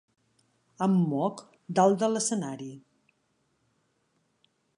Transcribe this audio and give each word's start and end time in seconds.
Em 0.85 0.95
moc 1.11 1.43
dalt 1.81 2.01
de 2.05 2.09
l'escenari. 2.15 2.71